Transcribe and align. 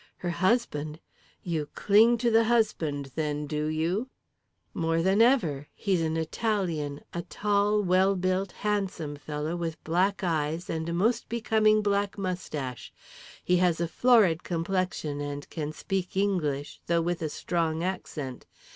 "Her 0.17 0.31
husband! 0.31 0.99
You 1.43 1.67
cling 1.75 2.17
to 2.17 2.31
the 2.31 2.45
husband 2.45 3.11
then, 3.13 3.45
do 3.45 3.67
you?" 3.67 4.09
"More 4.73 5.03
than 5.03 5.21
ever. 5.21 5.67
He's 5.75 6.01
an 6.01 6.17
Italian 6.17 7.01
a 7.13 7.21
tall, 7.21 7.83
well 7.83 8.15
built, 8.15 8.51
handsome 8.65 9.15
fellow, 9.15 9.55
with 9.55 9.83
black 9.83 10.23
eyes 10.23 10.71
and 10.71 10.89
a 10.89 10.91
most 10.93 11.29
becoming 11.29 11.83
black 11.83 12.17
moustache. 12.17 12.91
He 13.43 13.57
has 13.57 13.79
a 13.79 13.87
florid 13.87 14.43
complexion 14.43 15.21
and 15.21 15.47
can 15.51 15.71
speak 15.71 16.17
English, 16.17 16.81
though 16.87 17.01
with 17.01 17.21
a 17.21 17.29
strong 17.29 17.83
accent. 17.83 18.47